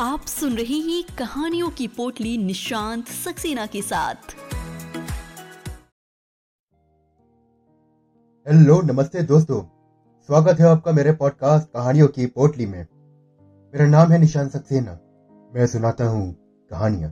[0.00, 4.14] आप सुन रहे हैं कहानियों की पोटली निशांत सक्सेना के साथ।
[8.48, 9.62] हेलो, नमस्ते दोस्तों।
[10.26, 12.86] स्वागत है आपका मेरे पॉडकास्ट कहानियों की पोटली में।
[13.74, 14.98] मेरा नाम है निशांत सक्सेना।
[15.54, 16.36] मैं सुनाता हूँ
[16.70, 17.10] कहानियाँ।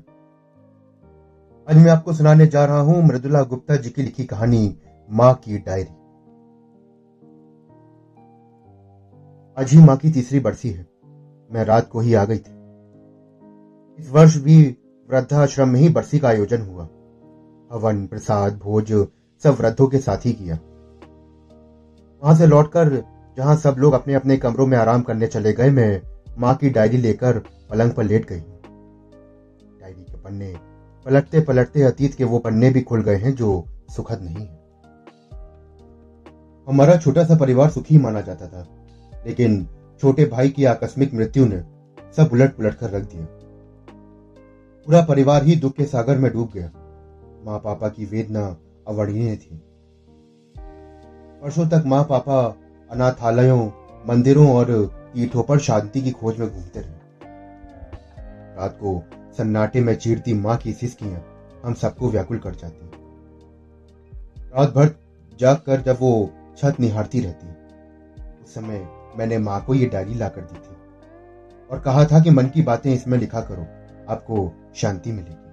[1.70, 4.76] आज मैं आपको सुनाने जा रहा हूँ मृदुला गुप्ता जी की लिखी कहानी,
[5.10, 5.90] माँ की डायरी।
[9.62, 10.86] आज ही माँ की तीसरी बरसी है।
[11.52, 12.57] मैं रात को ही आ गई थी।
[13.98, 14.62] इस वर्ष भी
[15.08, 16.88] वृद्धाश्रम में ही बरसी का आयोजन हुआ।
[17.70, 18.92] हवन, प्रसाद, भोज
[19.42, 20.58] सब वृद्धों के साथ ही किया।
[22.22, 22.88] वहाँ से लौटकर
[23.36, 26.02] जहाँ सब लोग अपने अपने कमरों में आराम करने चले गए, मैं
[26.38, 27.38] माँ की डायरी लेकर
[27.70, 28.40] पलंग पर लेट गई।
[29.80, 30.54] डायरी के पन्ने
[31.06, 33.64] पलटते पलटते अतीत के वो पन्ने भी खुल गए हैं जो
[33.96, 34.56] सुखद नहीं है।
[36.66, 38.66] हमारा छोटा सा परिवार सुखी माना जाता था,
[39.26, 39.66] लेकिन
[40.02, 41.62] छोटे भाई की आकस्मिक मृत्यु ने
[42.16, 43.26] सब उलट पुलट कर रख दिया।
[44.88, 46.70] पूरा परिवार ही दुख के सागर में डूब गया।
[47.44, 48.56] माँ पापा की वेदना
[48.88, 49.56] अवर्णीय थी।
[51.42, 52.56] वर्षों तक माँ पापा
[52.90, 53.70] अनाथालयों,
[54.08, 54.72] मंदिरों और
[55.14, 57.26] तीर्थों पर शांति की खोज में घूमते रहे।
[58.56, 59.02] रात को
[59.38, 61.22] सन्नाटे में चीरती माँ की सिसकियाँ
[61.64, 62.90] हम सबको व्याकुल कर जाती।
[64.56, 64.94] रात भर
[65.40, 67.46] जाग कर जब वो छत निहारती रहती,
[68.42, 70.76] उस समय मैंने माँ को ये डायरी लाकर दी थी
[71.70, 73.66] और कहा था कि मन की बातें इसमें लिखा करो।
[74.08, 75.48] आपको शांति मिलेगी।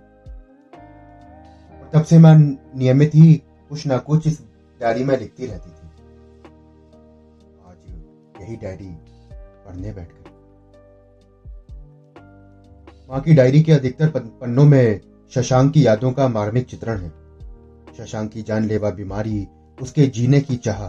[1.80, 2.36] और तब से मैं
[2.80, 3.34] नियमित ही
[3.70, 4.42] कुछ ना कुछ इस
[4.82, 5.88] डायरी में लिखती रहती थी।
[7.66, 8.98] आज यही डायरी
[9.66, 10.22] पढ़ने बैठ गई
[13.10, 17.10] माँ की डायरी के अधिकतर पन्नों में शशांक की यादों का मार्मिक चित्रण है।
[17.98, 19.48] शशांक की जानलेवा बीमारी,
[19.82, 20.82] उसके जीने की चाह।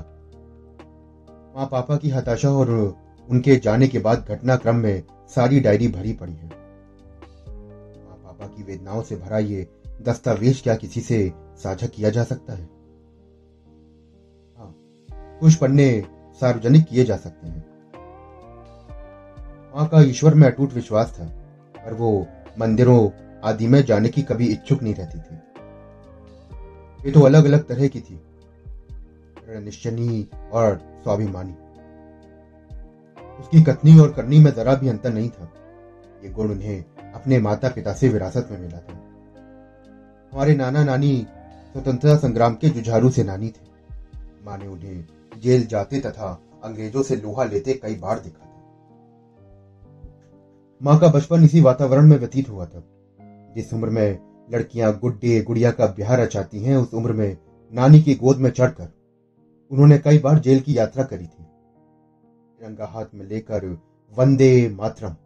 [1.57, 2.71] माँ पापा की हताशा और
[3.31, 6.66] उनके जाने के बाद घटनाक्रम में सारी डायरी भरी पड़ी है।
[8.57, 9.67] की वेदनाओं से भरा ये
[10.03, 12.69] दस्तावेज़ क्या किसी से साझा किया जा सकता है?
[14.59, 14.75] हाँ
[15.41, 15.89] कुछ पन्ने
[16.41, 17.65] सार्वजनिक किए जा सकते हैं।
[19.77, 21.27] माँ का ईश्वर में अटूट विश्वास था,
[21.77, 22.27] पर वो
[22.59, 23.09] मंदिरों
[23.45, 25.37] आदि में जाने की कभी इच्छुक नहीं रहती थी।
[27.07, 28.21] ये तो अलग अलग तरह की थी
[29.65, 31.53] निश्चनी और स्वाभिमानी।
[33.41, 35.53] उसकी कथनी और करनी में जरा भी अंतर नहीं था।
[36.25, 36.85] ये गुण उन्हें
[37.17, 38.93] अपने माता पिता से विरासत में मिला था।
[40.33, 41.27] हमारे नाना नानी
[41.73, 43.65] स्वतंत्रता संग्राम के जुझारू से नानी थे।
[44.45, 45.07] माँ ने उन्हें
[45.41, 48.53] जेल जाते तथा अंग्रेज़ों से लोहा लेते कई बार देखा था।
[50.83, 52.83] माँ का बचपन इसी वातावरण में व्यतीत हुआ था।
[53.55, 54.19] जिस उम्र में
[54.53, 57.37] लड़कियाँ गुड्डे गुड़िया का ब्याह रचाती हैं, उस उम्र में
[57.75, 58.89] नानी की गोद में चढ़कर
[59.71, 61.45] उन्होंने कई बार जेल की यात्रा करी थी।
[62.59, 63.65] तिरंगा हाथ में लेकर
[64.19, 65.17] वंदे मातरम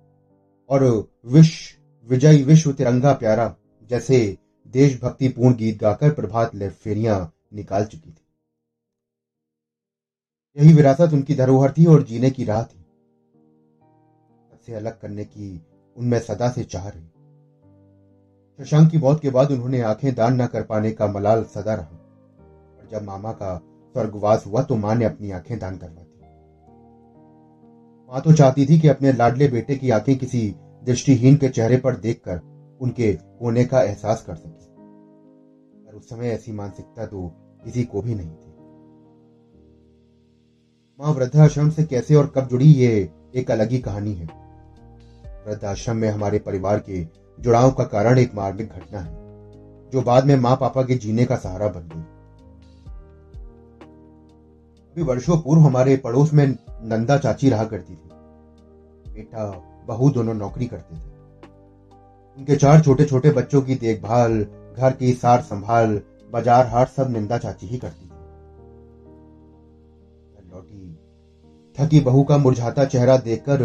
[0.70, 3.54] और विश्व विजय विश्व तिरंगा प्यारा,
[3.90, 8.24] जैसे देशभक्तिपूर्ण गीत गाकर प्रभात ले फेरियाँ निकाल चुकी थी।
[10.56, 12.84] यही विरासत उनकी धरोहर थी और जीने की राह थी।
[14.50, 15.60] सबसे अलग करने की
[15.96, 17.06] उनमें सदा से चाह रही।
[18.58, 21.96] शशांक की मौत के बाद उन्होंने आँखें दान न कर पाने का मलाल सदा रहा।
[22.78, 23.56] और जब मामा का
[23.94, 26.18] स्वर्गवास हुआ तो माँ ने अपनी आँखें दान करवा दी।
[28.12, 31.96] माँ तो चाहती थी कि अपने लाडले बेटे की आँखें किसी दृष्टिहीन के चेहरे पर
[31.96, 32.40] देखकर
[32.80, 34.68] उनके होने का एहसास कर सके।
[35.84, 37.28] पर उस समय ऐसी मानसिकता तो
[37.64, 38.50] किसी को भी नहीं थी।
[41.00, 44.26] माँ वृद्धाश्रम से कैसे और कब जुड़ी ये एक अलग ही कहानी है।
[45.46, 47.04] वृद्धाश्रम में हमारे परिवार के
[47.38, 49.14] जुड़ाव का कारण एक मार्मिक घटना है,
[49.90, 52.02] जो बाद में माँ पापा के जीने का सहारा बन गई।
[54.92, 56.46] अभी वर्षों पूर्व हमारे पड़ोस में
[56.82, 58.08] नंदा चाची रहा करती थी।
[59.12, 59.50] बेटा
[59.90, 61.08] बहू दोनों नौकरी करते थे।
[62.38, 64.38] उनके चार छोटे छोटे बच्चों की देखभाल,
[64.74, 66.00] घर की सार संभाल,
[66.32, 68.08] बाज़ार हाट सब निंदा चाची ही करती थी।
[70.50, 70.96] लौटी।
[71.78, 73.64] थकी बहू का मुरझाता चेहरा देखकर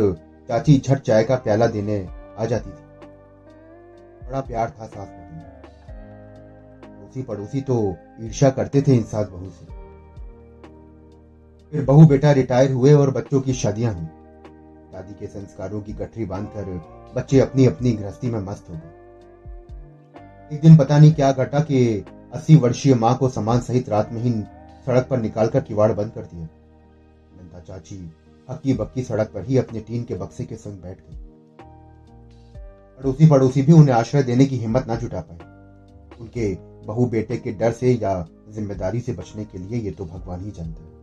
[0.50, 1.98] चाची झट चाय का प्याला देने
[2.40, 2.84] आ जाती थी।
[4.28, 5.24] बड़ा प्यार था सास बहू
[6.86, 7.76] पड़ोसी पड़ोसी तो
[8.22, 9.66] ईर्षा करते थे इन सास बहू से।
[11.72, 14.06] फिर बहू बेटा रिटायर हुए और बच्चों की शादियाँ हुई।
[14.96, 16.66] दादी के संस्कारों की गठरी बांधकर
[17.16, 21.80] बच्चे अपनी अपनी गृहस्थी में मस्त हो गए। एक दिन पता नहीं क्या घटा कि
[22.34, 24.32] अस्सी वर्षीय माँ को सामान सहित रात में ही
[24.86, 26.48] सड़क पर निकालकर किवाड़ बंद कर दिया।
[27.38, 27.98] नंदा चाची
[28.50, 31.18] हक्की बक्की सड़क पर ही अपने टीन के बक्से के संग बैठ गई।
[33.00, 36.54] पड़ोसी पड़ोसी भी उन्हें आश्रय देने की हिम्मत ना जुटा पाए। उनके
[36.88, 38.20] बहू बेटे के डर से या
[38.50, 40.95] ज़िम्मेदारी से बचने के लिए ये तो भगवान ही जानता है।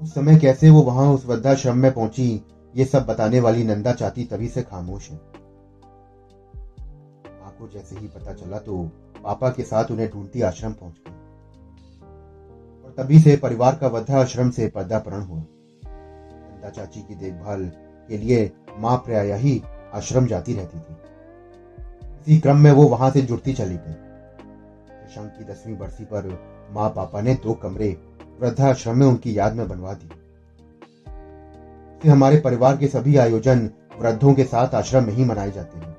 [0.00, 2.44] उस समय कैसे वो वहाँ उस वृद्धाश्रम में पहुँची,
[2.74, 5.16] ये सब बताने वाली नंदा चाची तभी से खामोश है।
[7.40, 8.82] माँ को जैसे ही पता चला तो
[9.24, 11.12] पापा के साथ उन्हें ढूंढती आश्रम पहुँच गई।
[12.84, 17.64] और तभी से परिवार का वृद्धाश्रम से पर्दापरण हुआ। नंदा चाची की देखभाल
[18.08, 19.62] के लिए माँ प्राय ही
[19.94, 20.96] आश्रम जाती रहती थी।
[22.20, 23.92] इसी क्रम में वो वहाँ से जुड़ती चली गई।
[25.14, 26.28] शंख की दसवीं बरसी पर
[26.70, 27.96] माँ पापा ने दो कमरे
[28.40, 30.08] वृद्धाश्रम में उनकी याद में बनवा दी।
[32.02, 35.96] से हमारे परिवार के सभी आयोजन वृद्धों के साथ आश्रम में ही मनाए जाते हैं।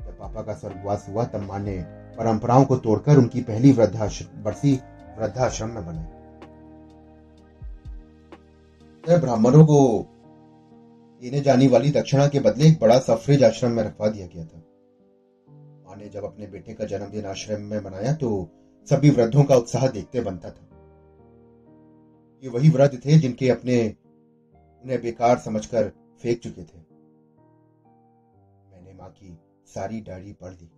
[0.00, 1.78] जब पापा का स्वर्गवास हुआ, तब माँ ने
[2.18, 4.80] परंपराओं को तोड़कर उनकी पहली वृद्धाश्रम बरसी
[5.18, 6.04] वृद्धाश्रम में बनाई।
[9.18, 10.06] ब्राह्मणों को
[11.22, 14.62] देने जाने वाली दक्षिणा के बदले एक बड़ा सफरेज आश्रम में रखवा दिया गया था।
[15.86, 18.48] माँ ने जब अपने बेटे का जन्मदिन आश्रम में मनाया तो
[18.88, 20.68] सभी वृद्धों का उत्साह देखते बनता था।
[22.44, 23.96] ये वही वृद्ध थे जिनके अपने,
[24.84, 25.88] उन्हें बेकार समझकर
[26.22, 26.78] फेंक चुके थे।
[28.72, 30.70] मैंने माँ की सारी डायरी पढ़ ली।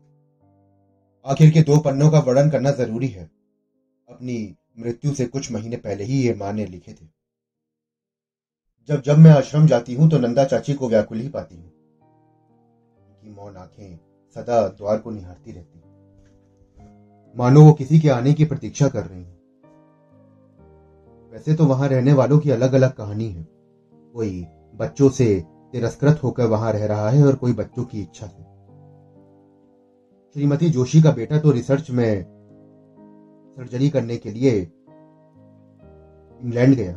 [1.25, 3.31] आखिर के दो पन्नों का वर्णन करना ज़रूरी है।
[4.09, 7.07] अपनी मृत्यु से कुछ महीने पहले ही ये माँ ने लिखे थे।
[8.89, 13.31] जब जब मैं आश्रम जाती हूँ तो नंदा चाची को व्याकुल ही पाती हूँ। उनकी
[13.31, 13.99] मौन आँखें
[14.37, 15.79] सदा द्वार को निहारती रहती
[17.37, 19.36] मानो वो किसी के आने की प्रतीक्षा कर रही हैं।
[21.37, 23.43] वैसे तो वहाँ रहने वालों की अलग अलग कहानी है।
[24.15, 25.27] कोई बच्चों से
[25.73, 28.43] तिरस्कृत होकर वहाँ रह रहा है और कोई बच्चों की इच्छा से।
[30.37, 32.23] श्रीमती जोशी का बेटा तो रिसर्च में
[33.59, 34.57] सर्जरी करने के लिए
[36.41, 36.93] इंग्लैंड गया।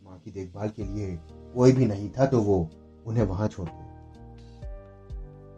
[0.00, 1.18] माँ की देखभाल के लिए
[1.54, 2.70] कोई भी नहीं था तो वो
[3.06, 3.92] उन्हें वहाँ छोड़ गया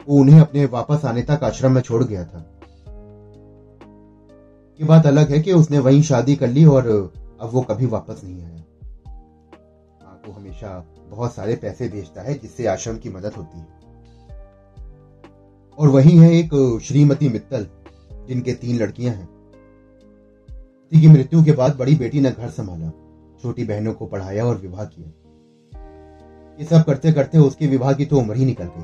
[0.07, 2.56] वो उन्हें अपने वापस आने तक आश्रम में छोड़ गया था।
[4.79, 8.21] ये बात अलग है कि उसने वहीं शादी कर ली और अब वो कभी वापस
[8.23, 8.63] नहीं आया।
[10.25, 13.67] को हमेशा बहुत सारे पैसे भेजता है, जिससे आश्रम की मदद होती है।
[15.77, 17.67] और वही है एक श्रीमती मित्तल,
[18.27, 19.25] जिनके तीन लड़कियाँ हैं।
[20.49, 22.89] पति की मृत्यु के बाद बड़ी बेटी ने घर संभाला,
[23.41, 25.09] छोटी बहनों को पढ़ाया और विवाह किया।
[26.59, 28.83] ये सब करते करते उसके विवाह की तो उम्र ही निकल गई।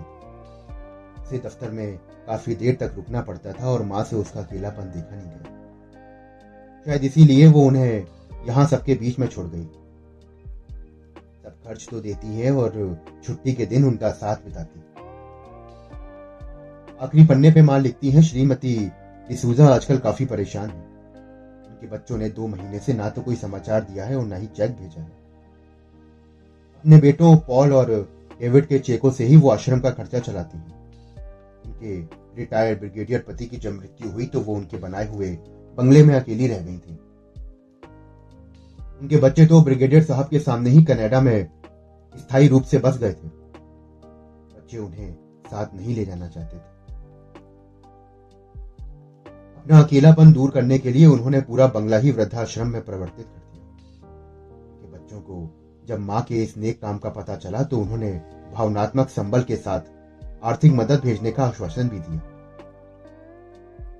[1.23, 5.15] उसे दफ्तर में काफ़ी देर तक रुकना पड़ता था और माँ से उसका अकेलापन देखा
[5.15, 5.62] नहीं गया।
[6.85, 8.05] शायद इसीलिए वो उन्हें
[8.47, 9.63] यहाँ सबके बीच में छोड़ गई।
[11.43, 12.73] सब खर्च तो देती है और
[13.25, 14.79] छुट्टी के दिन उनका साथ बिताती।
[17.01, 18.75] आखिरी पन्ने पे माँ लिखती हैं श्रीमती
[19.29, 20.81] डिसूजा, आजकल काफ़ी परेशान है।
[21.69, 24.47] उनके बच्चों ने दो महीने से ना तो कोई समाचार दिया है और ना ही
[24.47, 25.11] चेक भेजा है।
[26.75, 27.91] अपने बेटों पॉल और
[28.39, 30.81] डेविड के चेकों से ही वो आश्रम का खर्चा चलाती हैं।
[31.65, 31.99] उनके
[32.37, 35.29] रिटायर्ड ब्रिगेडियर पति की जब मृत्यु हुई तो वो उनके बनाए हुए
[35.77, 36.99] बंगले में अकेली रह गई थी।
[39.01, 41.47] उनके बच्चे तो ब्रिगेडियर साहब के सामने ही कनाडा में
[42.15, 45.13] स्थायी रूप से बस गए थे। बच्चे उन्हें
[45.47, 46.71] साथ नहीं ले जाना चाहते थे।
[49.57, 53.63] अपना अकेलापन दूर करने के लिए उन्होंने पूरा बंगला ही वृद्धाश्रम में परिवर्तित कर दिया।
[54.65, 55.49] उनके बच्चों को
[55.87, 58.11] जब माँ के इस नेक काम का पता चला तो उन्होंने
[58.53, 59.81] भावनात्मक संबल के साथ
[60.43, 62.21] आर्थिक मदद भेजने का आश्वासन भी दिया।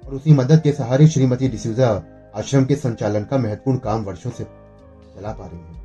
[0.08, 2.04] और उसी मदद के सहारे श्रीमती डिसूजा
[2.36, 5.82] आश्रम के संचालन का महत्वपूर्ण काम वर्षों से चला पा रही है।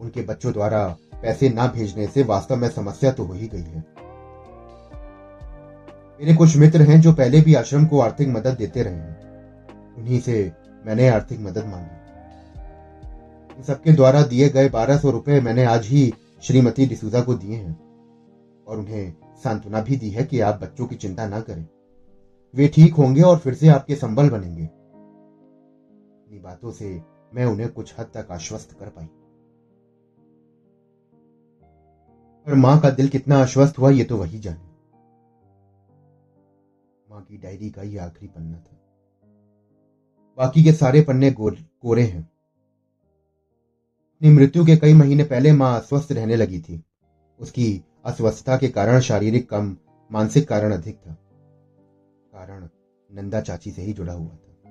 [0.00, 3.84] उनके बच्चों द्वारा पैसे ना भेजने से वास्तव में समस्या तो हो ही गई है।
[6.20, 10.20] मेरे कुछ मित्र हैं जो पहले भी आश्रम को आर्थिक मदद देते रहे हैं। उन्हीं
[10.20, 10.52] से
[10.86, 11.96] मैंने आर्थिक मदद मांगी।
[13.56, 17.56] इन सबके द्वारा दिए गए बारह सौ रुपए मैंने आज ही श्रीमती डिसूजा को दिए
[17.56, 17.78] हैं
[18.68, 19.12] और उन्हें
[19.44, 21.66] सांत्वना भी दी है कि आप बच्चों की चिंता ना करें।
[22.54, 27.02] वे ठीक होंगे और फिर से आपके संबल बनेंगे। अपनी बातों से
[27.34, 29.06] मैं उन्हें कुछ हद तक आश्वस्त कर पाई।
[32.46, 34.68] पर माँ का दिल कितना आश्वस्त हुआ, ये तो वही जाने।
[37.10, 38.76] माँ की डायरी का ये आखिरी पन्ना था।
[40.38, 42.22] बाकी के सारे पन्ने कोरे हैं।
[44.16, 46.82] अपनी मृत्यु के कई महीने पहले माँ अस्वस्थ रहने लगी थी।
[47.40, 49.76] उसकी अस्वस्थता के कारण शारीरिक कम,
[50.12, 51.16] मानसिक कारण अधिक था।
[52.38, 52.68] कारण
[53.14, 54.70] नंदा चाची से ही जुड़ा हुआ था।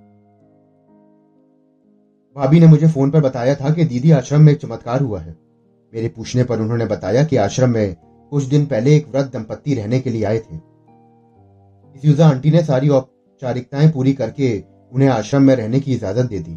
[2.36, 5.38] भाभी ने मुझे फ़ोन पर बताया था कि दीदी आश्रम में एक चमत्कार हुआ है।
[5.94, 7.96] मेरे पूछने पर उन्होंने बताया कि आश्रम में
[8.30, 10.56] कुछ दिन पहले एक वृद्ध दंपत्ति रहने के लिए आए थे।
[12.08, 16.56] यूजा आंटी ने सारी औपचारिकताएँ पूरी करके उन्हें आश्रम में रहने की इजाज़त दे दी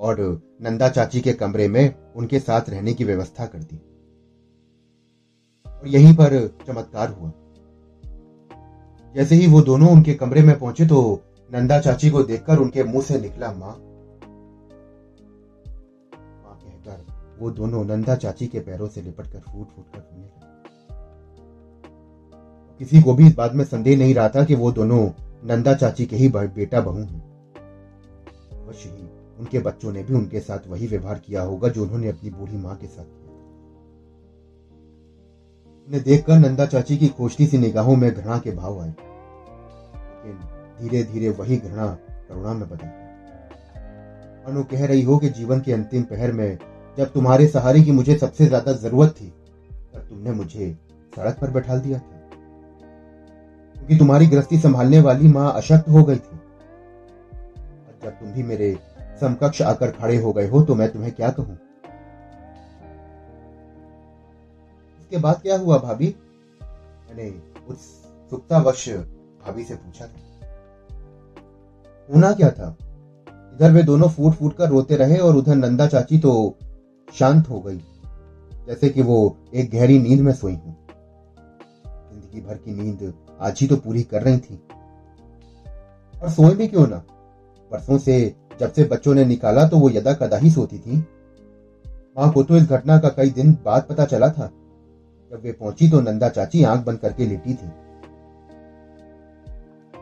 [0.00, 3.76] और नंदा चाची के कमरे में उनके साथ रहने की व्यवस्था कर दी।
[5.66, 7.32] और यहीं पर चमत्कार हुआ।
[9.14, 13.02] जैसे ही वो दोनों उनके कमरे में पहुँचे तो नंदा चाची को देखकर उनके मुँह
[13.02, 13.80] से निकला, माँ।
[17.40, 20.52] वो दोनों नंदा चाची के पैरों से लिपट कर फूट फूट कर रोने लगे।
[22.78, 25.08] किसी को भी इस बात में संदेह नहीं रहा था कि वो दोनों
[25.44, 27.22] नंदा चाची के ही बेटा बहू हैं।
[28.52, 32.30] अवश्य ही उनके बच्चों ने भी उनके साथ वही व्यवहार किया होगा जो उन्होंने अपनी
[32.30, 33.23] बूढ़ी माँ के साथ किया।
[35.88, 40.38] उन्हें देखकर नंदा चाची की खोजती सी निगाहों में घृणा के भाव आए। लेकिन
[40.80, 41.86] धीरे धीरे वही घृणा
[42.28, 43.02] करुणा में बदल गई।
[44.46, 46.58] मानो कह रही हो कि जीवन के अंतिम पहर में
[46.98, 49.26] जब तुम्हारे सहारे की मुझे सबसे ज़्यादा ज़रूरत थी,
[49.94, 50.70] तब तुमने मुझे
[51.16, 52.20] सड़क पर बैठा दिया था।
[53.76, 56.38] क्योंकि तुम्हारी गृहस्थी संभालने वाली माँ अशक्त हो गई थी।
[58.04, 58.76] जब तुम भी मेरे
[59.20, 61.56] समकक्ष आकर खड़े हो गए हो तो मैं तुम्हें क्या कहूँ?
[65.14, 66.06] इसके बाद क्या हुआ भाभी?
[67.08, 67.28] मैंने
[67.68, 68.88] उत्सुकतावश
[69.40, 70.20] भाभी से पूछा था।
[72.08, 72.76] होना क्या था?
[73.26, 76.32] इधर वे दोनों फूट फूट कर रोते रहे और उधर नंदा चाची तो
[77.08, 77.78] शांत हो गई,
[78.66, 80.76] जैसे कि वो एक गहरी नींद में सोई हूँ।
[82.10, 84.60] ज़िंदगी भर की नींद आज ही तो पूरी कर रही थी।
[86.14, 86.98] और सोए भी क्यों ना?
[87.70, 90.98] परसों से जब से बच्चों ने निकाला तो वो यदा कदा ही सोती थी।
[92.16, 94.50] माँ को तो इस घटना का कई दिन बाद पता चला था।
[95.34, 97.66] जब वे पहुँची तो नंदा चाची आँख बंद करके लेटी थी।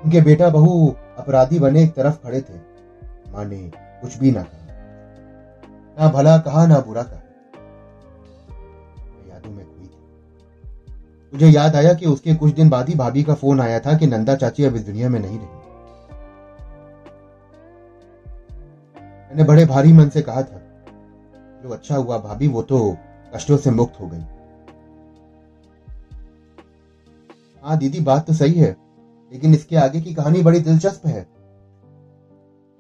[0.05, 2.55] उनके बेटा बहू अपराधी बने एक तरफ़ खड़े थे।
[3.33, 4.67] माँ ने कुछ भी ना कहा।
[5.99, 7.23] ना भला कहा, ना बुरा कहा।
[11.33, 14.07] मुझे याद आया कि उसके कुछ दिन बाद ही भाभी का फ़ोन आया था कि
[14.07, 15.49] नंदा चाची अब इस दुनिया में नहीं रही।
[18.99, 20.61] मैंने बड़े भारी मन से कहा था,
[21.63, 22.97] जो अच्छा हुआ भाभी, वो तो
[23.35, 24.25] कष्टों से मुक्त हो गई।
[27.65, 28.71] हाँ दीदी, बात तो सही है,
[29.33, 31.23] लेकिन इसके आगे की कहानी बड़ी दिलचस्प है।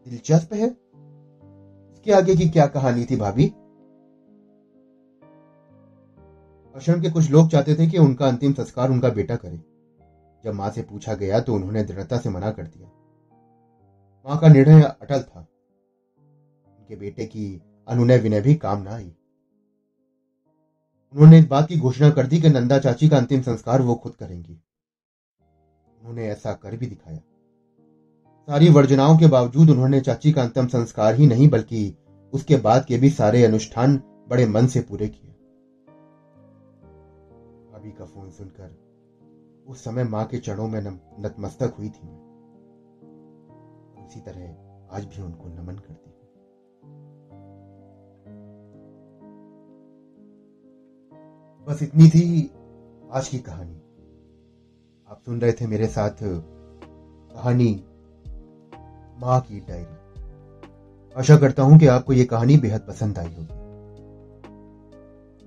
[0.06, 0.66] दिलचस्प है?
[0.66, 3.46] इसके आगे की क्या कहानी थी भाभी?
[6.74, 9.60] आश्रम के कुछ लोग चाहते थे कि उनका अंतिम संस्कार उनका बेटा करे।
[10.44, 12.88] जब माँ से पूछा गया तो उन्होंने दृढ़ता से मना कर दिया।
[14.26, 15.40] माँ का निर्णय अटल था।
[16.78, 19.12] उनके बेटे की अनुनय विनय भी काम ना आई।
[21.14, 24.14] उन्होंने इस बात की घोषणा कर दी कि नंदा चाची का अंतिम संस्कार वो खुद
[24.14, 24.60] करेंगी।
[26.02, 27.18] उन्होंने ऐसा कर भी दिखाया।
[28.49, 31.97] सारी वर्जनाओं के बावजूद उन्होंने चाची का अंतिम संस्कार ही नहीं, बल्कि
[32.32, 33.97] उसके बाद के भी सारे अनुष्ठान
[34.28, 35.30] बड़े मन से पूरे किए।
[37.73, 40.80] भाभी का फ़ोन सुनकर उस समय माँ के चरणों में
[41.21, 42.09] नतमस्तक हुई थी
[44.04, 46.18] उसी तरह आज भी उनको नमन करती हूँ।
[51.68, 52.50] बस इतनी थी
[53.12, 53.80] आज की कहानी।
[55.26, 57.73] सुन रहे थे मेरे साथ कहानी
[59.21, 63.61] माँ की डायरी। आशा करता हूँ कि आपको यह कहानी बेहद पसंद आई होगी।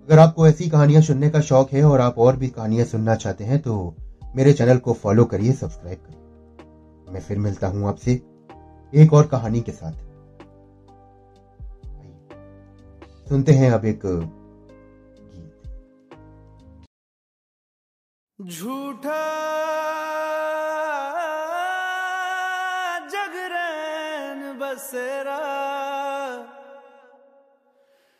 [0.07, 3.43] अगर आपको ऐसी कहानियाँ सुनने का शौक है और आप और भी कहानियाँ सुनना चाहते
[3.43, 3.95] हैं तो
[4.35, 8.21] मेरे चैनल को फॉलो करिए, सब्सक्राइब करिए। मैं फिर मिलता हूँ आपसे
[8.93, 9.93] एक और कहानी के साथ।
[13.29, 14.05] सुनते हैं अब एक
[18.45, 19.21] झूठा
[23.13, 25.39] जगरैन बसेरा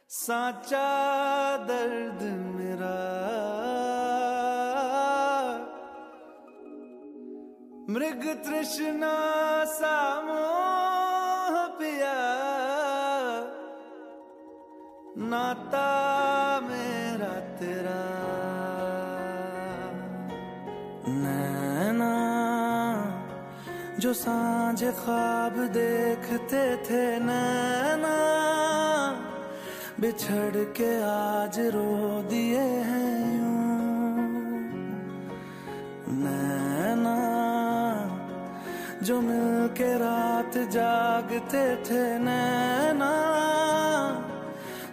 [0.09, 0.87] साचा
[1.67, 2.23] दर्द
[2.55, 2.95] मेरा।
[7.89, 9.13] मृग तृष्णा
[9.75, 10.41] सामो
[11.79, 12.17] पिया
[15.29, 15.87] नाता
[16.63, 18.14] मेरा तेरा।
[21.07, 22.13] नैना,
[23.99, 28.15] जो साँझ ख्वाब देखते थे नैना,
[29.99, 33.55] बिछड़ के आज रो दिए हैं यूँ।
[36.15, 37.17] नैना,
[39.03, 43.13] जो मिल के रात जागते थे नैना,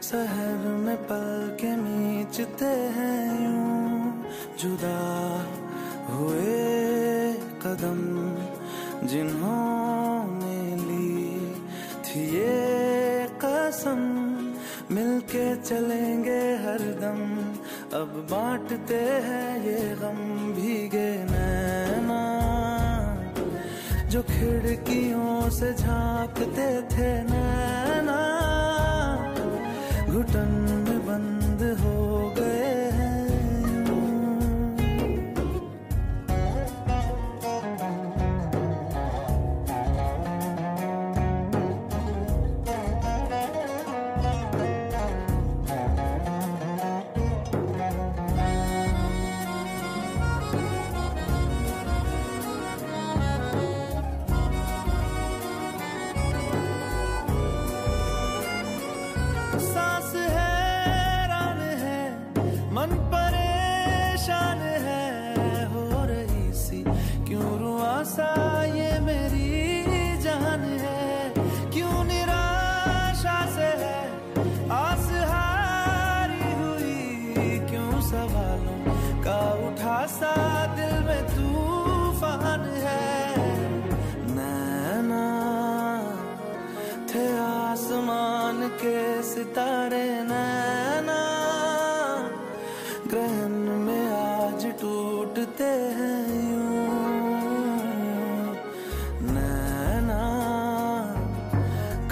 [0.03, 3.73] शहर में पल के मीचते हैं यूँ।
[4.59, 5.12] जुदा
[7.83, 11.19] कदम जिन्होंने ली
[12.07, 13.99] थी ये कसम,
[14.95, 17.21] मिलके चलेंगे हरदम
[17.99, 20.21] अब बांटते हैं ये गम
[20.55, 22.23] भीगे नैना,
[24.11, 27.11] जो खिड़कियों से झांकते थे
[89.53, 91.17] सितारे नैना,
[93.07, 96.87] ग्रहण में आज टूटते हैं यूँ।
[99.29, 100.23] नैना,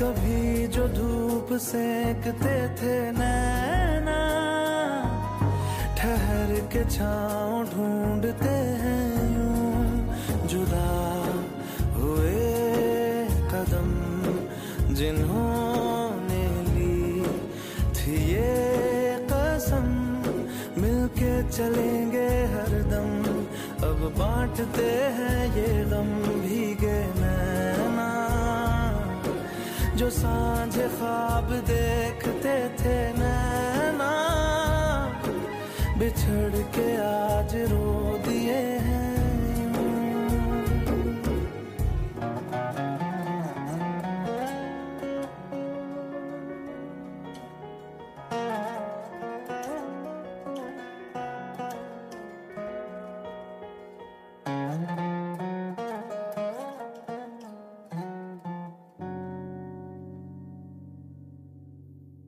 [0.01, 4.21] कभी जो धूप सेकते थे नैना,
[5.97, 10.93] ठहर के छाँव ढूंढते हैं यूँ। जुदा
[11.97, 12.49] हुए
[13.53, 13.91] कदम
[14.95, 15.30] जिन्होंने
[21.61, 23.09] चलेंगे हरदम
[23.89, 26.09] अब बांटते हैं ये गम
[26.41, 28.07] भीगे नैना।
[29.97, 34.13] जो साँझ ख्वाब देखते थे नैना।
[35.99, 38.10] बिछड़ के आज रो